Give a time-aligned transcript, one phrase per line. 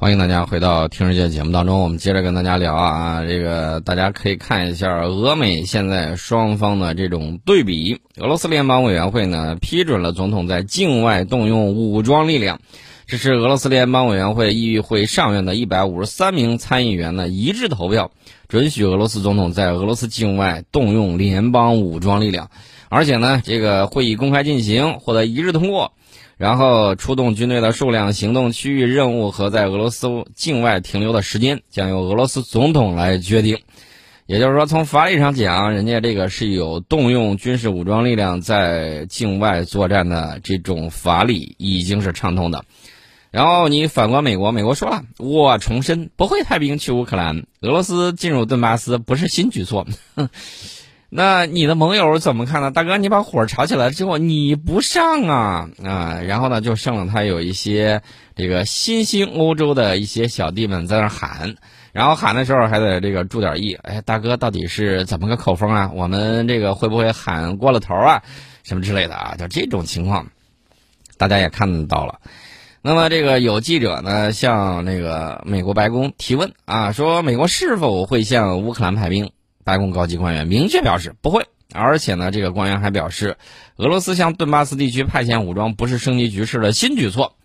[0.00, 8.00] 欢迎大家回到听世界节目当中，我们接着跟大家聊啊，这个大家可以看一下俄美现在双方的这种对比。
[8.16, 12.60] 俄罗斯联邦委员会呢批准了总统在境外动用武装力量，
[13.08, 18.12] 这是俄罗斯联邦委员会议会上院的一百五十三名参议员呢一致投票，
[18.46, 22.52] 准许俄罗斯总统在俄罗斯境外动用联邦武装力量，
[22.88, 25.90] 而且呢这个会议公开进行，获得一致通过。
[26.38, 33.58] 然后出动军队的数量、行动区域、任务和在俄罗斯境外停留的时间，将由俄罗斯总统来决定。
[34.26, 42.64] 也就是说，从法理上讲，人家这个是有动用军事武装力量在境外作战的这种法理，已经是畅通的。
[43.30, 49.86] 然后你反观美国，美国说了，我重申不会派兵去乌克兰，俄罗斯进入顿巴斯不是新举措。
[51.10, 52.70] 那你的盟友怎么看呢？
[52.70, 56.20] 大哥，你把火炒起来之后，你不上啊啊！
[56.20, 58.02] 然后呢，就剩了他有一些
[58.36, 61.54] 这个新兴欧洲的一些小弟们在那喊，
[61.92, 63.72] 然后喊的时候还得这个注点意。
[63.72, 65.90] 哎，大哥到底是怎么个口风啊？
[65.94, 68.22] 我们这个会不会喊过了头啊？
[68.62, 69.34] 什么之类的啊？
[69.38, 70.26] 就这种情况，
[71.16, 72.20] 大家也看到了。
[72.82, 79.32] 那么这个有记者呢向那个美国白宫提问啊，说美国是否会向乌克兰派兵？
[79.68, 83.36] 白宫高级官员明确表示不会，而且呢，这个官员还表示，
[83.76, 87.36] 俄罗斯向顿巴斯地区派遣武装不是升级局势的新举措。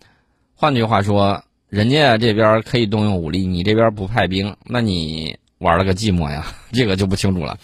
[0.54, 6.46] 换句话说，人家这边可以动用武力，你这边不派兵，那你玩了个寂寞呀？
[6.72, 7.58] 这个就不清楚了。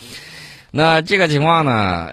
[0.71, 2.11] 那这个情况呢，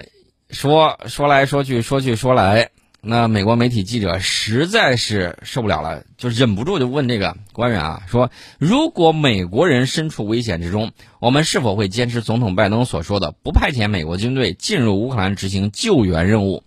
[0.49, 2.69] 说说来说去，说去说来。
[3.01, 16.63] 那美国媒体记者实在是受不了了，就忍不住就问这个官员啊，说：“如果美国人身处危险之中，我们是否会坚持总统拜登所说的，不派遣美国军队进入乌克兰执行救援任务？”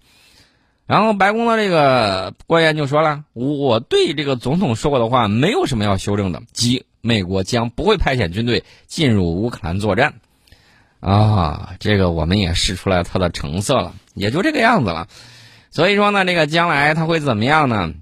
[0.87, 10.15] 然后白宫的这个官员就说了：“我对这个总统说过的话没有什么要修正的，即美国将不会派遣军队进入乌克兰作战。”
[11.01, 15.09] 啊，这个我们也试出来它的成色了，也就这个样子了。
[15.71, 17.93] 所以说呢，这个将来他会怎么样呢？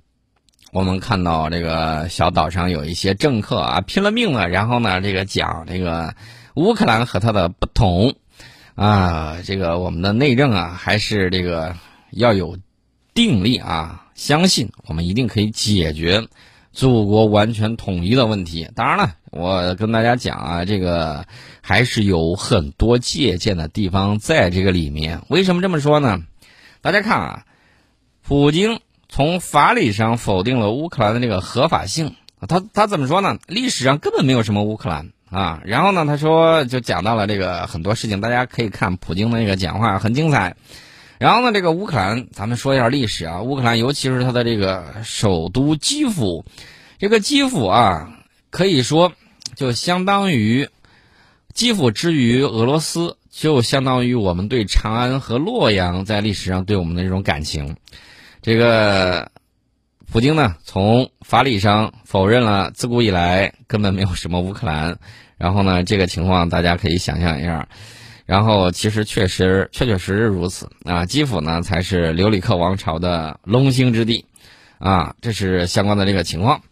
[0.70, 6.14] 我们看到这个小岛上有一些政客啊，拼了命了，然后呢，这个讲这个
[6.54, 8.14] 乌克兰和他的不同
[8.74, 11.74] 啊，这个我们的内政啊，还是这个
[12.10, 12.58] 要有
[13.14, 16.26] 定力啊，相信我们一定可以解决
[16.72, 18.68] 祖国完全统一的问题。
[18.74, 21.26] 当然了，我跟大家讲啊，这个
[21.60, 25.22] 还是有很多借鉴的地方在这个里面。
[25.28, 26.18] 为什么这么说呢？
[26.80, 27.44] 大家看啊。
[28.28, 32.14] 普京从法理上否定了乌克兰的这个合法性，
[32.46, 33.38] 他他怎么说呢？
[33.46, 35.62] 历史上根本没有什么乌克兰啊。
[35.64, 40.56] 然后呢，他说就讲到了这个很多事情，大家可以看普京的那个讲话很精彩。
[41.16, 43.40] 然后呢，这个乌克兰，咱们说一下历史啊。
[43.40, 46.44] 乌克兰尤其是它的这个首都基辅，
[46.98, 48.12] 这个基辅啊，
[48.50, 49.14] 可以说
[49.56, 50.68] 就相当于
[51.54, 57.76] 基辅之于俄罗斯，就相当于我们对长安和洛阳在历史上对我们的这种感情。
[58.40, 59.30] 这个
[60.10, 64.98] 普京呢，从法理上否认了自古以来根本没有什么乌克兰，
[65.36, 67.68] 然后呢，这个情况大家可以想象一下，
[68.24, 74.24] 然后其实确实确确实实如此啊，基辅呢才是留里克王朝的龙兴之地，
[74.78, 76.62] 啊，这是相关的这个情况。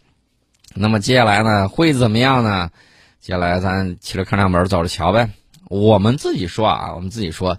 [0.73, 2.71] 那么接下来呢会怎么样呢？
[3.19, 5.29] 接下来咱骑着看两门走着瞧呗。
[5.69, 7.57] 我们自己说啊，我们自己说，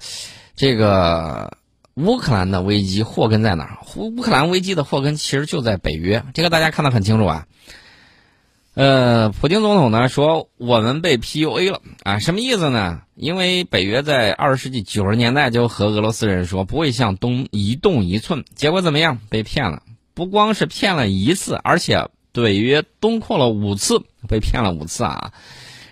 [0.56, 1.57] 这个。
[1.98, 3.78] 乌克兰的危机祸根在哪儿？
[3.96, 7.46] 乌乌克兰危机的祸根其实就在北约，这个大家看得很清楚啊。
[8.74, 13.00] 呃，普京总统呢说我们被 PUA 了啊，什么意思呢？
[13.16, 19.18] 因为北约在二十世纪九十年代就和俄罗斯人说不会向东移动一寸，结果怎么样？
[19.28, 19.82] 被骗了，
[20.14, 25.32] 不光是骗了一次，而且北约东扩了五次，被骗了五次啊。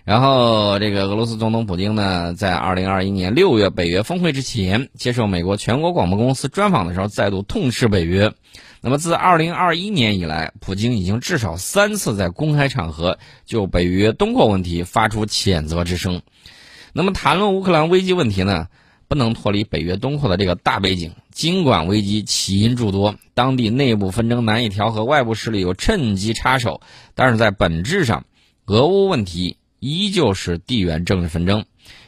[0.06, 8.32] 然后，这个俄罗斯总统普京呢，在二零二一年六月北约峰会之前，接受美国全国广播公司专访的时候，再度痛斥北约。
[8.80, 16.22] 那么，自二零二一年以来，普京已经至少三次在公开场合就北约东扩问题发出谴责之声。
[16.92, 18.68] 那么，谈论乌克兰危机问题呢，
[19.08, 21.14] 不能脱离北约东扩的这个大背景。
[21.32, 26.80] 尽管危机起因诸多，当地内部纷争难以调和，外部势力又趁机插手，
[27.16, 28.24] 但是在本质上，
[28.66, 29.56] 俄乌问题。
[29.78, 31.64] 依旧是地缘政治纷争，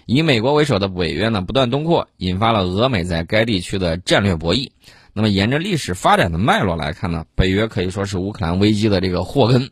[0.07, 4.71] 以美国为首的北约呢不断东扩，引发了俄美在该地区的战略博弈。
[5.13, 9.71] 那么沿着历史发展的脉络来看呢，北约可以说是乌克兰危机的这个祸根。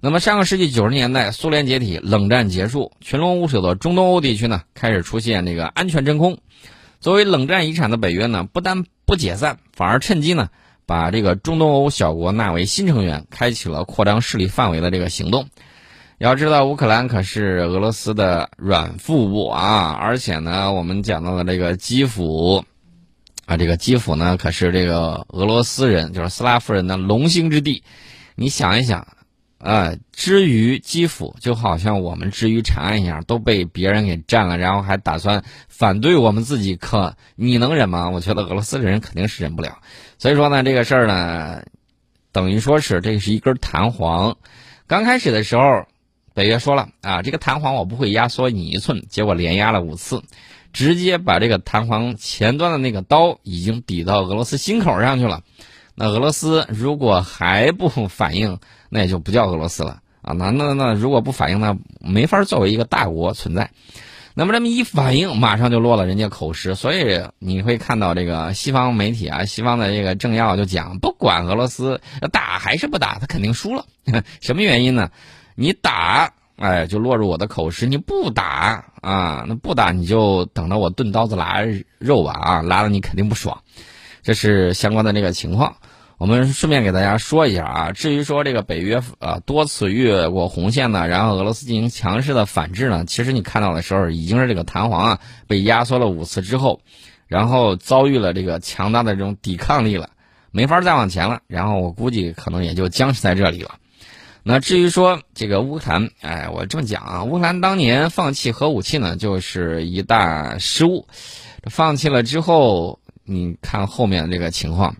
[0.00, 6.38] 那么上个世纪九十年代，苏联解体，冷战结束，群龙无首的中东欧地区呢开始出现这个安全真空。
[7.00, 10.48] 作为冷战遗产的北约呢，不但不解散，反而趁机呢
[10.86, 15.48] 把这个中东欧小国纳为新成员，开启了扩张势力范围的这个行动。
[16.18, 22.64] 要知道，乌克兰可是俄罗斯的软腹部啊，而且呢，我们讲到的这个基辅
[23.46, 27.82] 啊，这个基辅呢，可是这个俄罗斯人，就是斯拉夫人的龙兴之地。
[28.34, 29.06] 你想一想。
[29.58, 38.10] 啊，至于基辅，就好像我们至于长安一样，都被别人给占了，然后还打算反对我们自己，可你能忍吗？
[38.10, 39.78] 我觉得俄罗斯人肯定是忍不了。
[40.18, 41.62] 所以说呢，这个事儿呢，
[42.30, 44.36] 等于说是这是一根弹簧。
[44.86, 45.86] 刚开始的时候，
[46.34, 50.22] 北约说了啊，这个弹簧我不会压缩你一寸，结果连压了五次，
[50.72, 55.42] 直接把这个弹簧前端的那个刀已经抵到俄罗斯心口上去了。
[55.94, 58.58] 那俄罗斯如果还不反应，
[58.88, 60.32] 那也就不叫俄罗斯了啊！
[60.32, 63.70] 那那那如果不反应那，没法作为一个大国存在。
[64.34, 66.74] 那么这么一反应，马上就落了人家口实。
[66.74, 72.00] 所以你会看到这个西方媒体啊，西方的这个政要就讲，不管俄罗斯
[72.32, 73.86] 打还是不打，他肯定输了。
[74.42, 75.12] 什么原因呢？
[75.54, 81.62] 你打，哎，就落入我的口实；你不打啊，那不打你就等着我钝刀子拉
[81.98, 83.60] 肉吧啊，拉的你肯定不爽。
[84.22, 85.76] 这是相关的这个情况，
[86.16, 87.92] 我们顺便给大家说一下啊。
[87.92, 96.80] 至于说这个北约啊多次越过红线呢，然后俄罗斯进行强势的反制呢，其实你看到的时候已经是这个弹簧啊被压缩了五次之后，
[97.26, 100.08] 然后遭遇了这个强大的这种抵抗力了，
[100.50, 101.40] 没法再往前了。
[101.46, 103.74] 然后我估计可能也就僵持在这里了。
[104.44, 111.08] 那至于说这个乌克兰，哎，我这么讲啊，乌克兰当年放弃核武器呢，就是一大失误。
[111.64, 113.00] 放弃了之后。
[113.26, 114.96] 你看后面这个情况，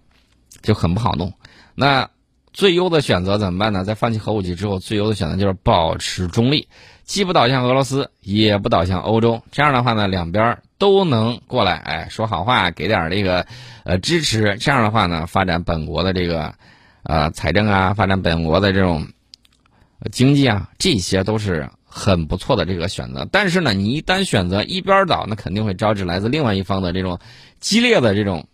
[0.62, 1.34] 就很不好弄。
[1.74, 2.08] 那
[2.54, 3.84] 最优的选择怎么办呢？
[3.84, 6.66] 在放弃核武器之后，最优的选择就是保持中立，
[7.04, 9.42] 既不倒向俄罗斯，也不倒向欧洲。
[9.52, 13.46] 这样的话呢，两边都能过来，哎，说好话，给点这个
[13.84, 14.56] 呃支持。
[14.58, 16.54] 这样的话呢，发展本国的这个
[17.02, 19.06] 呃财政啊，发展本国的这种
[20.10, 23.26] 经济啊，这些都是很不错的这个选择。
[23.30, 27.18] 但是呢，你一旦选择一边倒，那肯定会招致来自另外一方的这种。
[27.60, 28.46] 激烈的这种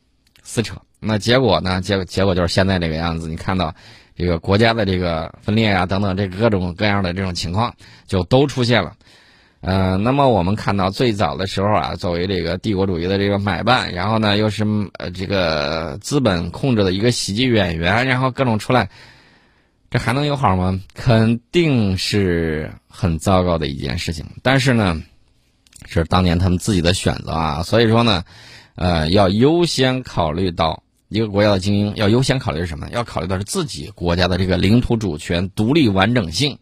[0.44, 1.80] 撕扯，那结果呢？
[1.80, 3.26] 结结果就是现在这个样子。
[3.26, 3.74] 你看到
[4.14, 7.74] 这个国家的这个分裂啊，等等，这各种各样的这种情况
[8.06, 8.92] 就都出现了。
[9.62, 14.64] 呃，那么我们看到最早的时候啊，作为这个帝国主义的这个买办，然后呢又是
[15.00, 18.88] 呃这个资本控制的一个喜剧演员，然后各种出来，
[19.90, 20.80] 这还能有好吗？
[20.94, 24.24] 肯定是很糟糕的一件事情。
[24.42, 25.02] 但是呢，
[25.82, 28.24] 这是当年他们自己的选择啊，所以说呢。
[28.76, 32.88] 呃，要优先考虑到一个国家的精英，要优先考虑什么？
[32.90, 36.58] 要考虑到是自己国家的这个领土主权、独立完整性。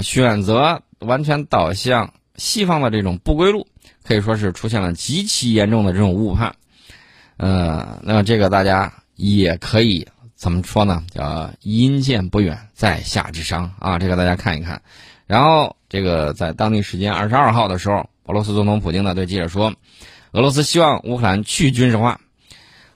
[0.00, 3.66] 选择完全倒向西方的这种不归路，
[4.04, 6.56] 可以说是出现了极其严重的这种误判。
[7.36, 11.02] 呃，那么这个大家也可以怎么说呢？
[11.10, 13.98] 叫因见不远，在下之伤啊！
[13.98, 14.82] 这个大家看一看。
[15.26, 19.74] 然后，这个在当地时间二十二号的时候，俄罗斯总统普京呢对记者说。
[20.32, 22.20] 俄罗斯希望乌克兰去军事化。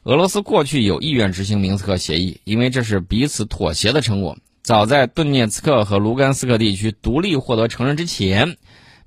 [0.03, 4.37] 俄罗斯过去有意愿执行明斯克协议，因为这是彼此妥协的成果。
[4.61, 8.57] 早在顿涅茨克和卢甘斯克地区独立获得承认之前，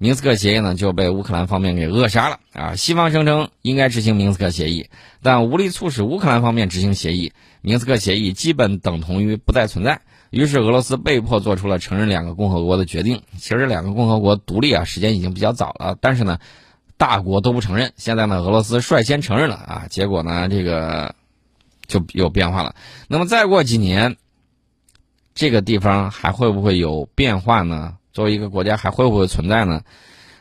[0.02, 2.40] 明斯克协议呢就被乌克兰方面给扼杀了。
[2.54, 4.90] 啊，西方声称应该执行明斯克协议，
[5.22, 7.34] 但无力促使乌克兰方面执行协议。
[7.62, 10.02] 明斯克协议基本等同于不再存在。
[10.32, 13.22] 于是俄罗斯被迫做出了承认两个共和国的决定。
[13.38, 16.40] 其实两个共和国独立啊，时间已经比较早了，但是呢。
[16.98, 21.16] 大国都不承认，现在呢，俄罗斯率先承认了啊，结果呢，这个
[21.88, 22.76] 就有变化了。
[23.08, 24.18] 那么再过几年，
[25.34, 27.96] 这个地方还会不会有变化呢？
[28.14, 29.82] 作为一个国家，还会不会存在呢？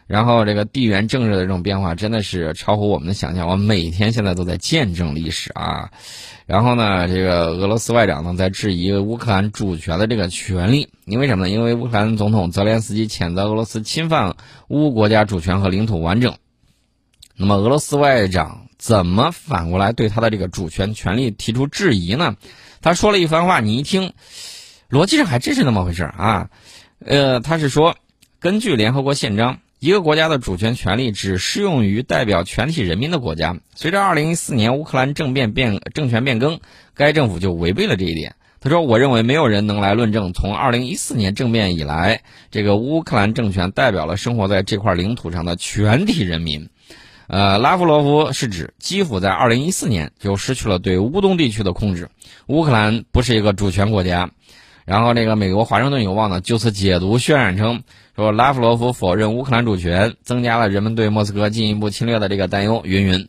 [0.07, 5.93] 然后这个地缘政治的这种变化真的是超乎我们的想象，我每天现在都在见证历史啊。
[6.47, 11.51] 然后呢，这个俄罗斯外长呢在质疑乌克兰主权的这个权利，因为什么呢？
[11.51, 14.35] 因为乌克兰总统泽连斯基谴责俄罗斯侵犯
[14.67, 16.35] 乌国家主权和领土完整。
[17.37, 22.35] 那么俄罗斯外长怎么反过来对他的这个主权权利提出质疑呢？
[22.83, 24.13] 他说了一番话，你一听，
[24.91, 26.51] 逻辑上还真是那么回事啊。
[27.05, 27.97] 呃，他是说，
[28.41, 33.57] 根据联合国宪章，一个国家的主权权利只适用于代表全体人民的国家。
[33.75, 36.61] 随着2014年乌克兰政变变政权变更，
[36.95, 38.35] 该政府就违背了这一点。
[38.61, 46.69] 他说：“我认为没有人能来论证，从2014年政变以来，这个乌克兰政权代表了生活在这块领土上的全体人民。”
[47.27, 52.11] 呃，拉夫罗夫是指基辅在二零一四年就失去了对乌东地区的控制，
[52.49, 54.31] 乌克兰不是一个主权国家。
[54.91, 57.85] 然后，这个美国华盛顿邮报呢就此解读渲染称，
[58.17, 62.83] 说拉夫罗夫否认乌克兰主权，增加了人们对莫斯科进一步侵略的这个担忧。
[62.85, 63.29] 云云。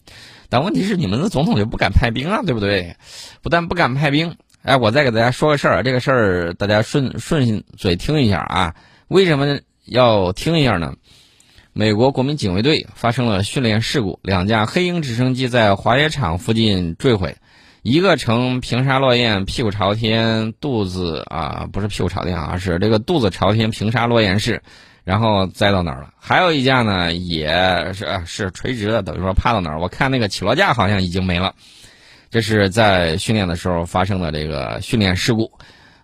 [0.49, 2.95] 但问题是你们的总统就不敢派兵啊，对不对？
[3.43, 8.73] 不但不敢派兵，哎，我再给大家说个事儿，这个事儿大家顺顺嘴听一下啊。
[9.07, 10.95] 为什么要听一下呢？
[11.73, 17.35] 美国国民警卫队发生了训练事故，两架黑鹰直升机在滑雪场附近坠毁，
[17.83, 24.61] 一个呈平沙落雁，屁股朝天，肚子啊不是屁股朝天啊，是这个肚子朝天，平沙落雁式，
[25.03, 26.13] 然后栽到哪儿了？
[26.19, 29.79] 还有一架呢，也是是垂直的，等于说趴到哪儿？
[29.79, 31.55] 我看那个起落架好像已经没了。
[32.29, 35.51] 这是在训练的时候发生的这个训练事故，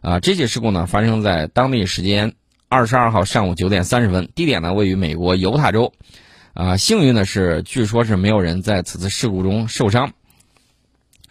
[0.02, 2.34] 啊，这起事故呢发生在当地时间。
[2.70, 5.94] 二十二号上午九点三十分，地点呢位于美国犹他州，
[6.54, 10.12] 啊，幸运的是，据说是没有人在此次事故中受伤。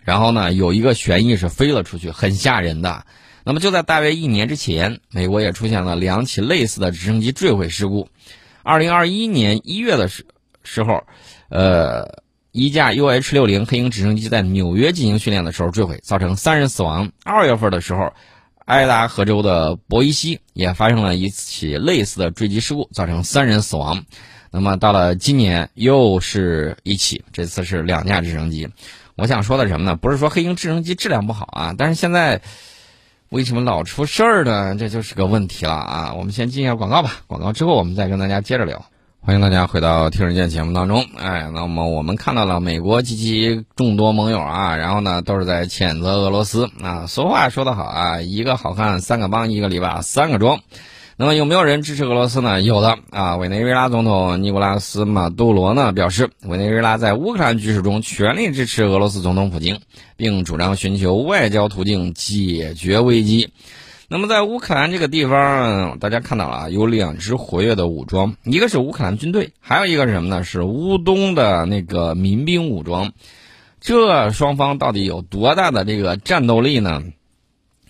[0.06, 3.04] 然后呢，有一个旋翼是飞了出去，很吓人的。
[3.44, 8.08] 那么就在大约一年之前，美国也出现了两起类似的直升机坠毁事故。
[8.62, 10.24] 二零二一年一月的时
[10.62, 11.02] 时候，
[11.50, 12.22] 呃，
[12.52, 17.10] 一架 UH 六零黑鹰直升机在纽约进行训练的时候坠毁，造成三人死亡。
[17.24, 18.12] 二月份的时候。
[18.66, 24.04] 爱达荷州的博伊西也发生了一起类似的坠机事故，造成三人死亡。
[24.50, 28.68] 那么到了今年，又是一起，这次是两架直升机。
[29.16, 29.96] 我想说的什么呢？
[29.96, 32.40] 不是说黑鹰直升机质量不好啊，但是现在
[33.30, 34.76] 为什么老出事儿呢？
[34.78, 36.12] 这就是个问题了啊！
[36.14, 38.84] 我们先进一下广告吧，广告之后我们再跟大家接着聊。
[39.20, 41.04] 欢迎大家回到《听人见》节目当中。
[41.18, 47.06] 哎，那么我们看到了美国及其众多盟友啊，然后呢都是在谴责俄罗斯啊。
[47.06, 50.60] 俗话说得好啊，一个好汉三个帮，一个篱笆三个桩。
[51.18, 52.60] 那么有没有人支持俄罗斯呢？
[52.60, 53.36] 有的啊。
[53.36, 59.80] 委内瑞拉总统尼古拉斯马杜罗呢表示，委内瑞拉在乌克兰局势中全力支持俄罗斯总统普京，
[60.18, 63.48] 并主张寻求外交途径解决危机。
[64.08, 70.44] 那么在乌克兰这个地方，大家看到了啊，有两支活跃的武装，一个是乌克兰军队，还有一个是什么呢？
[70.44, 73.12] 是乌东的那个民兵武装。
[73.80, 77.02] 这双方到底有多大的这个战斗力呢？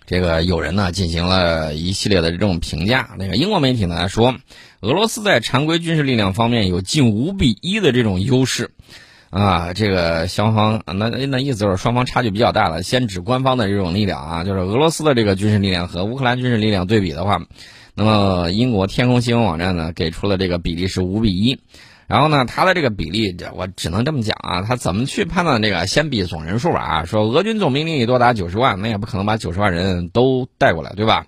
[0.06, 3.10] 这个有人呢进行了一系列的这种评价。
[3.18, 4.34] 那个英国媒体呢说，
[4.80, 8.70] 俄罗斯在常规军事力量方面有近五比一的这种优势。
[9.28, 12.82] 啊，这个双方那那意思就是双方差距比较大了。
[12.82, 17.42] 先指官方的这种力量啊，就是俄罗斯的这个军事力量和乌克兰军事力量对比的话，
[17.94, 21.58] 那么英国天空新闻网站呢给出了这个比例是五比一。
[22.06, 25.86] 然后呢，它的这个比例，我只能这么讲啊，它怎么去判断这个？
[25.86, 31.26] 先比总人数啊，说俄军总兵力多达九十万，那也不可能把九十万人都带过来，对吧？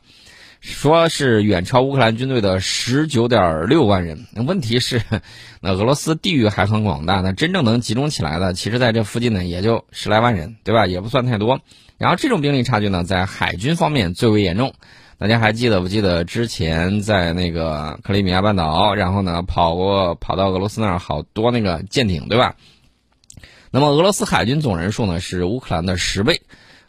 [0.60, 5.00] 说是远超乌克兰军队的十九点六万人，问题是，
[5.60, 10.86] 那俄罗斯地域还很广大，那真正能集中起来的，其实在这附近呢，也就十来万人，对吧？
[10.86, 11.60] 也不算太多。
[11.96, 14.74] 然后这种兵力差距呢，在海军方面最为严重。
[15.18, 22.54] 大家还记得不记得之前在那个克里米亚半岛，然后呢跑过跑到俄罗斯那儿好多那个舰艇，对吧？
[23.72, 26.40] 那么俄罗斯海军总人数呢是乌克兰的十倍。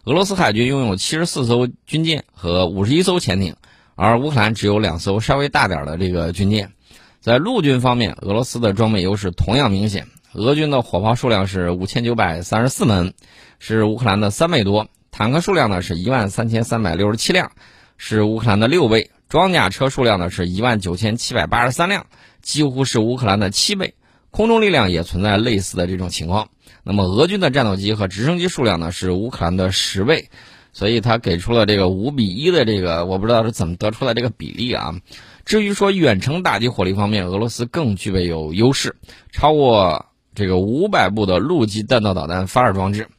[0.06, 3.56] 俄罗斯海军拥有七十四艘军舰和五十一艘潜艇，
[3.96, 6.72] 而乌克兰只有两艘稍微大点儿的这个军舰。
[7.20, 10.08] 在陆军方面，俄罗斯的装备优势同样明显。
[10.34, 13.16] 俄军的火炮数量是五千九百三十四门，
[13.58, 17.52] 是乌克兰的三倍多；坦克数量呢是一万三千三百六十七辆，
[18.01, 22.08] 是乌克兰的六倍；装甲车数量呢是一万九千七百八十三辆，
[22.41, 23.94] 几乎是乌克兰的七倍。
[24.32, 26.50] 空中力量也存在类似的这种情况。
[26.84, 30.29] 那么俄军的战斗机和直升机数量呢是乌克兰的十倍，
[30.72, 34.96] 所以他给出了这个五比一的这个，我不知道是怎么得出来这个比例啊。
[35.44, 38.96] 至于说远程打击火力方面，俄罗斯更具备有优势，
[39.34, 43.10] 超过这个五百部的陆基弹道导弹发射装置。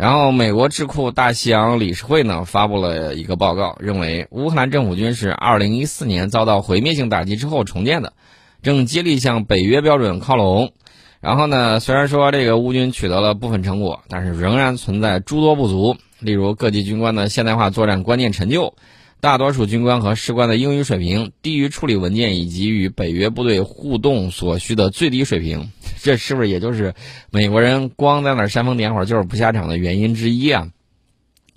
[0.00, 8.14] 然后美国智库大西洋理事会呢发布了一个报告，认为乌克兰政府军是二零一四年遭到毁灭性打击之后重建的，
[8.62, 10.72] 正接力向北约标准靠拢。
[11.20, 11.80] 然后呢？
[11.80, 15.98] 虽然说这个乌军取得了部分成果，但是仍然存在诸多不足。
[16.18, 18.72] 例如，各级军官的现代化作战观念陈旧，
[19.20, 25.70] 大多数军官和士官的英语水平低于处理文件以及与北约部队互动所需的最低水平。
[26.02, 26.94] 这是不是也就是
[27.30, 30.68] 美国人光在那煽风点火就是不下场的原因之一啊？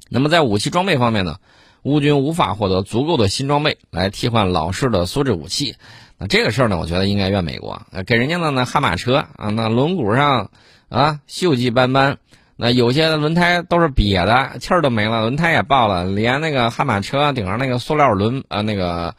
[0.10, 1.38] 那么在武器装备方面呢？
[1.84, 5.76] 乌军无法获得足够的新装备来替换老式的苏制武器。
[6.18, 10.52] 那这个事儿呢，我觉得应该怨美国，给人家的那悍马车啊，那轮毂上
[10.88, 12.20] 啊锈迹斑斑，
[12.56, 19.16] 那有些轮胎都是瘪的，气儿都没了，轮胎也爆了，连那个悍马车顶上那个塑料轮啊，那个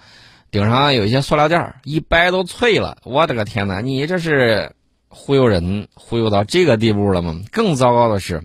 [0.51, 2.99] 顶上有一些塑料垫一掰都脆了。
[3.05, 4.73] 我的个天哪，你这是
[5.09, 7.41] 忽悠人忽悠到这个地步了吗？
[7.51, 8.43] 更糟糕的是，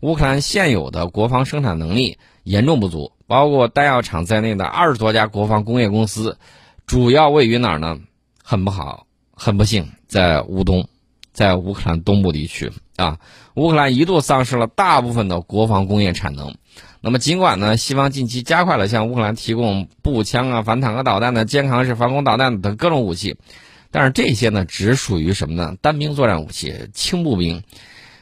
[0.00, 6.36] 乌克兰现有的国防生产能力严重不足，包括弹药厂在内的二十多家国防工业公司。
[6.86, 7.98] 主要位于哪儿呢？
[8.42, 10.86] 很不好，很不幸，在乌东，
[11.34, 13.18] 在乌克兰东部地区啊，
[13.54, 16.54] 乌克兰一度丧失了大部分的国防工业产能。
[17.00, 23.36] 那么，尽管呢，西方近期加快了向乌克兰提供步枪啊、反坦克导弹的肩扛式防空导弹等各种武器，
[23.90, 25.74] 但是这些呢，只属于什么呢？
[25.82, 27.62] 单兵作战武器，轻步兵。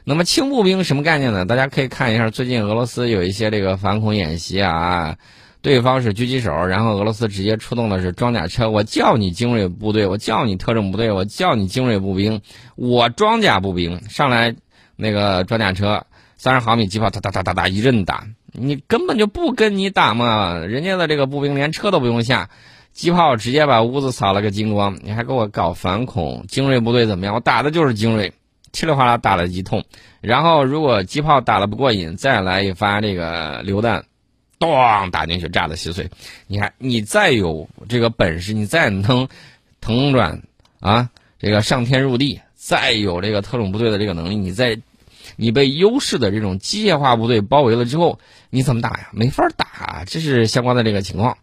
[0.05, 1.45] 那么，轻步兵什么概念呢？
[1.45, 5.17] 大家可以看一下，最近俄罗斯有一些这个反恐演习啊，
[5.63, 8.69] 对方是狙击手，然后俄罗斯直接出动的是装甲车。
[8.69, 12.41] 我叫你精锐部队，我叫你特种部队，我叫你精锐步兵，
[12.75, 14.55] 我装甲步兵上来，
[14.97, 16.05] 那个装甲车
[16.37, 22.51] 三十毫米机炮，哒哒哒哒哒一阵打，你根本就不跟你打嘛，人家的这个步兵连车都不用下，
[22.93, 26.45] 机炮直接把屋子扫了个精光，你还给我搞反恐？
[26.49, 27.35] 精锐部队怎么样？
[27.35, 28.33] 我打的就是精锐。
[28.75, 29.85] 噼里哗啦打了一通，
[30.23, 34.03] 然后如果机炮打了不过瘾，再来一发这个榴弹，
[34.71, 36.11] 咣打进去，炸的稀碎。
[36.47, 39.29] 你看，你再有这个本事，你再能
[39.81, 40.43] 腾转
[40.81, 44.79] 啊，这个上天入地，再有这个特种部队的这个能力，你在
[45.37, 48.19] 你被优势的这种机械化部队包围了之后，
[48.51, 49.09] 你怎么打呀？
[49.13, 51.39] 没法打，这是相关的这个情况。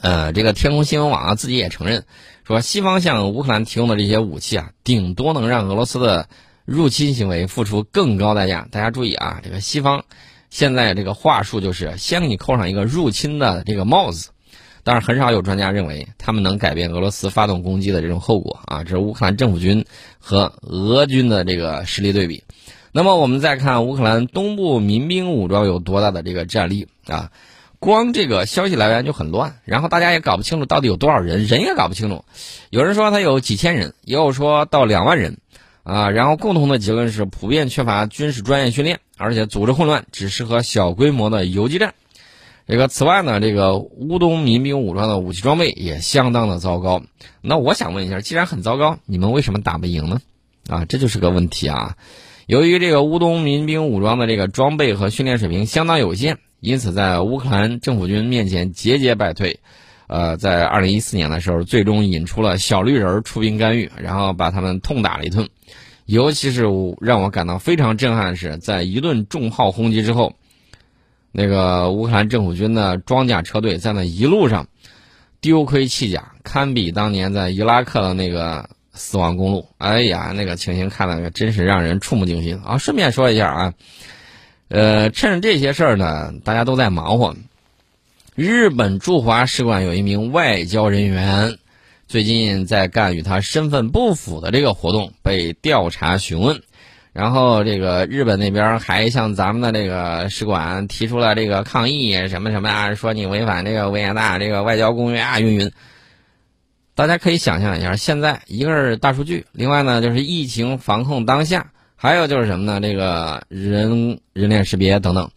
[0.00, 2.04] 呃，这个天空新闻网啊自己也承认。
[2.44, 6.28] 说西方向乌克兰提供的这些武器啊，顶多能让俄罗斯的
[6.64, 8.66] 入侵行为付出更高代价。
[8.70, 10.04] 大家注意啊，这个西方
[10.50, 14.30] 现在这个话术就是先给你扣上一个入侵的这个帽子。
[14.84, 18.84] 但是很少有专家认为他们能改变俄罗斯发动攻击的这种后果啊。
[18.84, 19.84] 这是乌克兰政府军
[20.18, 22.44] 和俄军的这个实力对比。
[22.92, 27.30] 那么我们再看乌克兰东部民兵武装有多大的这个战力啊？
[27.80, 32.24] 光这个消息来源就很乱，然后大家也搞不清楚到底有多少人，人也搞不清楚。
[32.70, 35.38] 有人说他有几千人，也有说到两万人，
[35.88, 41.94] 啊，然后共同的结论是普遍缺乏军事专业训练，而且组织混乱，只适合小规模的游击战。
[42.66, 47.02] 这个此外呢，这个乌东民兵武装的武器装备也相当的糟糕。
[47.40, 50.20] 那我想问一下，既然很糟糕，你们为什么打不赢呢？
[50.68, 51.96] 啊，这就是个问题啊。
[52.46, 56.36] 由于这个乌东民兵武装的这个装备和训练水平相当有限。
[56.60, 59.60] 因此，在乌克兰政府军面前节节败退，
[60.08, 65.48] 呃，在二零一四年的时候，最终引出了小绿人出兵干预，然后把他们痛打了一顿。
[66.06, 66.64] 尤其是
[67.00, 70.34] 让我感到非常震撼的是，在一顿重炮轰击之后，
[71.30, 74.68] 那个乌克兰政府军的装甲车队在那一路上
[75.42, 79.68] 丢盔弃甲，堪比当年在伊拉克的那个死亡公路。
[79.76, 82.78] 哎呀，那个情形看的真是让人触目惊心啊！
[82.78, 83.74] 顺便说一下啊。
[84.68, 87.36] 呃，趁着这些事儿呢，大家都在忙活。
[88.38, 91.58] 日本驻华使馆有一名外交人员，
[92.06, 96.62] 最近在干与他身份不符的这个活动，被调查询问。
[97.12, 105.72] 然后这个日本那边还向咱们的这个使馆提出了这个抗议，什么什么啊，说你违反这个维也纳这个外交公约啊，云云。
[106.94, 111.72] 大家可以想象一下，现在一个是大数据，另外呢就是疫情防控当下。
[111.96, 112.80] 还有就是什么呢？
[112.80, 115.28] 这个人人脸识别等等，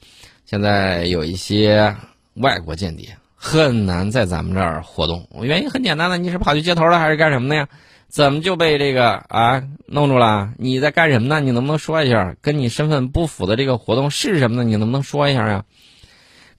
[0.46, 1.96] 现在有一些
[2.36, 5.28] 外国间谍很难在咱们这儿活动。
[5.41, 7.67] 原因很简单的，你是跑去接头了还是干什么的呀？
[8.08, 10.52] 怎么就被这个啊弄住了？
[10.58, 11.39] 你在干什么呢？
[11.39, 12.36] 你能不能说一下？
[12.41, 14.63] 跟你身份不符的这个活动是什么呢？
[14.63, 15.63] 你能不能说一下呀？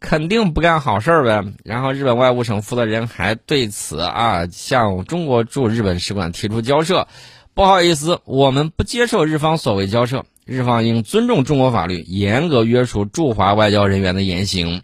[0.01, 1.53] 肯定不干好事儿呗。
[1.65, 7.07] 然后日本外务省负责人还对此啊向中国驻日本使馆提出交涉。
[7.55, 10.25] 不好意思，我们不接受日方所谓交涉。
[10.45, 14.83] 日方应尊重中国法律，严格约束驻华外交人员的言行，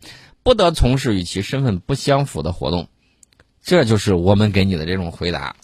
[0.48, 2.88] 不得从事与其身份不相符的活动。
[3.62, 5.54] 这就是我们给你的这种回答。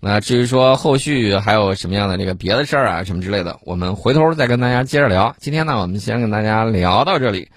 [0.00, 5.36] 那至于说后续还有什么样的这个别的事儿啊，什么之类的，我们回头再跟大家接着聊。
[5.38, 7.48] 今天呢，我们先跟大家聊到这里。